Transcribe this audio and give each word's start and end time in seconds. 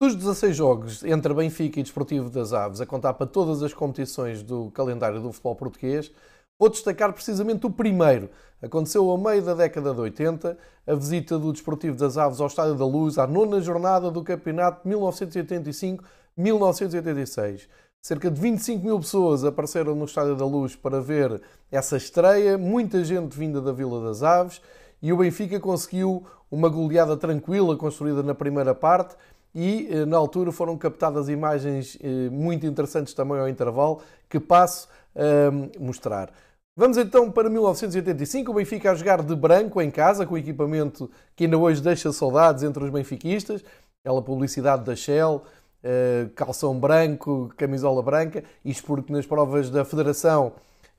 Dos 0.00 0.14
16 0.14 0.56
jogos 0.56 1.02
entre 1.02 1.34
Benfica 1.34 1.80
e 1.80 1.82
Desportivo 1.82 2.30
das 2.30 2.52
Aves, 2.52 2.80
a 2.80 2.86
contar 2.86 3.14
para 3.14 3.26
todas 3.26 3.64
as 3.64 3.74
competições 3.74 4.44
do 4.44 4.70
calendário 4.70 5.20
do 5.20 5.32
futebol 5.32 5.56
português, 5.56 6.12
vou 6.56 6.68
destacar 6.68 7.12
precisamente 7.12 7.66
o 7.66 7.70
primeiro. 7.70 8.30
Aconteceu 8.62 9.10
a 9.10 9.18
meio 9.18 9.42
da 9.42 9.54
década 9.54 9.92
de 9.92 10.00
80, 10.00 10.56
a 10.86 10.94
visita 10.94 11.36
do 11.36 11.52
Desportivo 11.52 11.96
das 11.96 12.16
Aves 12.16 12.40
ao 12.40 12.46
Estádio 12.46 12.76
da 12.76 12.86
Luz, 12.86 13.18
à 13.18 13.26
nona 13.26 13.60
jornada 13.60 14.08
do 14.08 14.22
campeonato 14.22 14.88
de 14.88 14.94
1985-1986. 14.94 17.66
Cerca 18.00 18.30
de 18.30 18.40
25 18.40 18.84
mil 18.84 19.00
pessoas 19.00 19.42
apareceram 19.42 19.96
no 19.96 20.04
Estádio 20.04 20.36
da 20.36 20.46
Luz 20.46 20.76
para 20.76 21.00
ver 21.00 21.42
essa 21.72 21.96
estreia, 21.96 22.56
muita 22.56 23.02
gente 23.02 23.36
vinda 23.36 23.60
da 23.60 23.72
Vila 23.72 24.06
das 24.06 24.22
Aves, 24.22 24.62
e 25.02 25.12
o 25.12 25.16
Benfica 25.16 25.58
conseguiu 25.58 26.24
uma 26.48 26.68
goleada 26.68 27.16
tranquila 27.16 27.76
construída 27.76 28.22
na 28.22 28.34
primeira 28.34 28.76
parte 28.76 29.16
e 29.54 29.88
eh, 29.90 30.04
na 30.04 30.16
altura 30.16 30.52
foram 30.52 30.76
captadas 30.76 31.28
imagens 31.28 31.98
eh, 32.02 32.28
muito 32.30 32.66
interessantes 32.66 33.14
também 33.14 33.38
ao 33.38 33.48
intervalo 33.48 34.00
que 34.28 34.38
passo 34.38 34.88
a 35.16 35.80
mostrar. 35.80 36.32
Vamos 36.76 36.96
então 36.96 37.28
para 37.28 37.50
1985, 37.50 38.52
o 38.52 38.54
Benfica 38.54 38.92
a 38.92 38.94
jogar 38.94 39.20
de 39.22 39.34
branco 39.34 39.82
em 39.82 39.90
casa, 39.90 40.24
com 40.24 40.38
equipamento 40.38 41.10
que 41.34 41.44
ainda 41.44 41.58
hoje 41.58 41.82
deixa 41.82 42.12
saudades 42.12 42.62
entre 42.62 42.84
os 42.84 42.90
benfiquistas, 42.90 43.64
aquela 44.00 44.22
publicidade 44.22 44.84
da 44.84 44.94
Shell, 44.94 45.42
eh, 45.82 46.28
calção 46.36 46.78
branco, 46.78 47.52
camisola 47.56 48.00
branca, 48.00 48.44
isto 48.64 48.86
porque 48.86 49.12
nas 49.12 49.26
provas 49.26 49.70
da 49.70 49.84
Federação 49.84 50.52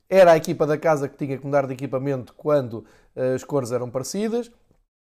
era 0.10 0.34
a 0.34 0.38
equipa 0.38 0.68
da 0.68 0.78
casa 0.78 1.08
que 1.08 1.16
tinha 1.16 1.38
que 1.38 1.46
mudar 1.46 1.66
de 1.66 1.74
equipamento 1.74 2.34
quando 2.36 2.84
as 3.36 3.44
cores 3.44 3.72
eram 3.72 3.90
parecidas. 3.90 4.52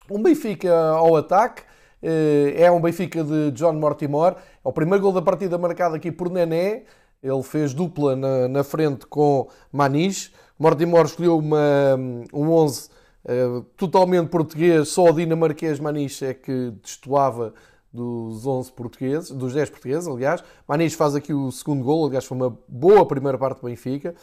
Um 0.09 0.21
Benfica 0.21 0.73
ao 0.73 1.15
ataque, 1.15 1.63
é 2.01 2.69
um 2.71 2.79
Benfica 2.79 3.23
de 3.23 3.51
John 3.51 3.73
Mortimer. 3.73 4.35
É 4.63 4.67
o 4.67 4.71
primeiro 4.71 5.03
gol 5.03 5.13
da 5.13 5.21
partida 5.21 5.57
marcado 5.57 5.95
aqui 5.95 6.11
por 6.11 6.29
Nené. 6.29 6.83
Ele 7.21 7.43
fez 7.43 7.73
dupla 7.73 8.15
na, 8.15 8.47
na 8.47 8.63
frente 8.63 9.05
com 9.07 9.47
Maniche. 9.71 10.31
Mortimer 10.59 11.05
escolheu 11.05 11.37
uma, 11.37 11.95
um 12.33 12.49
11 12.51 12.87
uh, 12.87 12.89
eh, 13.25 13.63
totalmente 13.75 14.29
português. 14.29 14.89
Só 14.89 15.05
o 15.05 15.13
dinamarquês 15.13 15.79
Maniche 15.79 16.25
é 16.25 16.33
que 16.33 16.71
destoava 16.81 17.53
dos 17.91 18.45
11 18.45 18.71
portugueses, 18.73 19.31
dos 19.31 19.53
10 19.53 19.69
portugueses, 19.71 20.07
aliás. 20.07 20.43
Maniche 20.67 20.95
faz 20.95 21.15
aqui 21.15 21.33
o 21.33 21.51
segundo 21.51 21.83
gol. 21.83 22.05
Aliás, 22.05 22.25
foi 22.25 22.37
uma 22.37 22.57
boa 22.67 23.05
primeira 23.05 23.37
parte 23.37 23.61
do 23.61 23.65
Benfica. 23.65 24.13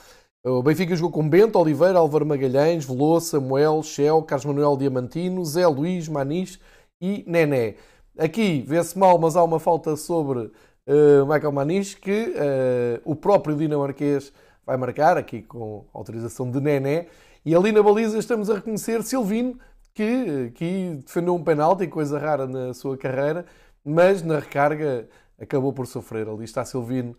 O 0.44 0.62
Benfica 0.62 0.94
jogou 0.94 1.10
com 1.10 1.28
Bento, 1.28 1.58
Oliveira, 1.58 1.98
Álvaro 1.98 2.26
Magalhães, 2.26 2.84
Veloso, 2.84 3.26
Samuel, 3.26 3.82
Shell, 3.82 4.22
Carlos 4.22 4.44
Manuel 4.44 4.76
Diamantino, 4.76 5.44
Zé 5.44 5.66
Luís, 5.66 6.06
Maniche 6.06 6.58
e 7.04 7.22
Nené. 7.26 7.74
Aqui 8.18 8.64
vê-se 8.66 8.98
mal, 8.98 9.18
mas 9.18 9.36
há 9.36 9.44
uma 9.44 9.60
falta 9.60 9.94
sobre 9.94 10.38
uh, 10.38 11.26
Michael 11.30 11.52
Maniche 11.52 11.96
que 11.96 12.30
uh, 12.30 13.02
o 13.04 13.14
próprio 13.14 13.54
dinamarquês 13.54 14.32
vai 14.64 14.78
marcar, 14.78 15.18
aqui 15.18 15.42
com 15.42 15.84
autorização 15.92 16.50
de 16.50 16.60
Nené. 16.60 17.08
E 17.44 17.54
ali 17.54 17.72
na 17.72 17.82
baliza 17.82 18.18
estamos 18.18 18.48
a 18.48 18.54
reconhecer 18.54 19.02
Silvino, 19.02 19.58
que 19.92 20.48
aqui 20.48 21.02
defendeu 21.04 21.34
um 21.34 21.44
penalti, 21.44 21.86
coisa 21.86 22.18
rara 22.18 22.46
na 22.46 22.72
sua 22.72 22.96
carreira, 22.96 23.44
mas 23.84 24.22
na 24.22 24.38
recarga 24.38 25.06
acabou 25.38 25.74
por 25.74 25.86
sofrer. 25.86 26.26
Ali 26.26 26.44
está 26.44 26.64
Silvino 26.64 27.14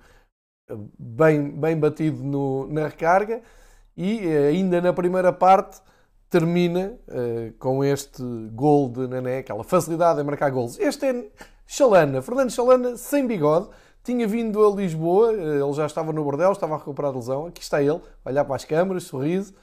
eh, 0.68 0.76
bem, 0.98 1.52
bem 1.52 1.78
batido 1.78 2.24
no, 2.24 2.66
na 2.68 2.88
recarga 2.88 3.40
e 3.96 4.28
ainda 4.28 4.82
na 4.82 4.92
primeira 4.92 5.32
parte 5.32 5.80
termina 6.30 6.98
uh, 7.08 7.54
com 7.60 7.84
este 7.84 8.22
gol 8.54 8.90
de 8.90 9.08
Nané, 9.08 9.40
aquela 9.40 9.64
facilidade 9.64 10.20
em 10.20 10.24
marcar 10.24 10.50
gols. 10.50 10.80
Este 10.80 11.06
é 11.06 11.28
Chalana, 11.68 12.22
Fernando 12.22 12.52
Chalana, 12.52 12.98
sem 12.98 13.26
bigode, 13.26 13.70
tinha 14.04 14.28
vindo 14.28 14.66
a 14.66 14.76
Lisboa, 14.76 15.32
uh, 15.32 15.66
ele 15.66 15.74
já 15.74 15.86
estava 15.86 16.12
no 16.12 16.24
Bordel, 16.24 16.52
estava 16.52 16.76
a 16.76 16.78
recuperar 16.78 17.12
a 17.12 17.16
lesão. 17.16 17.48
Aqui 17.48 17.62
está 17.62 17.82
ele, 17.82 18.02
olhar 18.24 18.46
para 18.46 18.56
as 18.56 18.66
câmaras, 18.66 19.04
sorriso, 19.04 19.54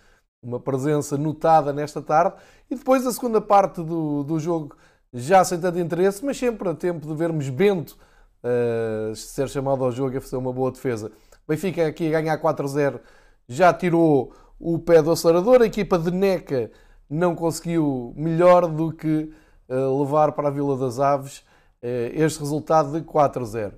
uma 0.42 0.58
presença 0.58 1.16
notada 1.16 1.72
nesta 1.72 2.02
tarde. 2.02 2.36
E 2.70 2.74
depois 2.74 3.06
a 3.06 3.12
segunda 3.12 3.40
parte 3.40 3.82
do, 3.82 4.22
do 4.24 4.38
jogo, 4.40 4.76
já 5.12 5.44
sem 5.44 5.60
tanto 5.60 5.78
interesse, 5.78 6.24
mas 6.24 6.36
sempre 6.36 6.68
a 6.68 6.74
tempo 6.74 7.06
de 7.06 7.14
vermos 7.14 7.48
Bento 7.48 7.96
uh, 8.42 9.14
ser 9.14 9.48
chamado 9.48 9.84
ao 9.84 9.92
jogo 9.92 10.16
e 10.16 10.20
fazer 10.20 10.36
uma 10.36 10.52
boa 10.52 10.70
defesa. 10.70 11.12
Benfica 11.46 11.86
aqui 11.86 12.08
a 12.08 12.20
ganhar 12.20 12.40
4-0, 12.40 13.00
já 13.48 13.72
tirou 13.72 14.32
o 14.58 14.78
pé 14.78 15.02
do 15.02 15.10
acelerador. 15.10 15.60
A 15.60 15.66
equipa 15.66 15.98
de 15.98 16.10
Neca 16.10 16.70
não 17.10 17.34
conseguiu 17.34 18.14
melhor 18.16 18.66
do 18.66 18.92
que 18.92 19.30
uh, 19.68 20.00
levar 20.00 20.32
para 20.32 20.48
a 20.48 20.50
Vila 20.50 20.76
das 20.76 20.98
Aves 20.98 21.38
uh, 21.38 22.10
este 22.14 22.40
resultado 22.40 22.92
de 22.92 23.06
4-0. 23.06 23.72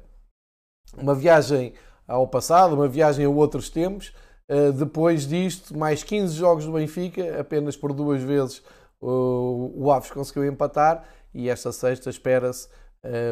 Uma 0.96 1.14
viagem 1.14 1.72
ao 2.06 2.28
passado, 2.28 2.74
uma 2.74 2.86
viagem 2.86 3.24
a 3.24 3.28
outros 3.28 3.70
tempos. 3.70 4.14
Uh, 4.48 4.72
depois 4.72 5.26
disto, 5.26 5.76
mais 5.76 6.04
15 6.04 6.34
jogos 6.34 6.66
do 6.66 6.72
Benfica, 6.72 7.40
apenas 7.40 7.76
por 7.76 7.92
duas 7.92 8.22
vezes 8.22 8.62
o 9.06 9.90
Aves 9.92 10.10
conseguiu 10.10 10.46
empatar 10.46 11.04
e 11.34 11.50
esta 11.50 11.70
sexta 11.72 12.08
espera-se 12.08 12.68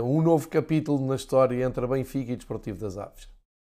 um 0.04 0.20
novo 0.20 0.46
capítulo 0.46 1.06
na 1.06 1.14
história 1.14 1.64
entre 1.64 1.86
Benfica 1.86 2.32
e 2.32 2.36
Desportivo 2.36 2.78
das 2.78 2.98
Aves. 2.98 3.26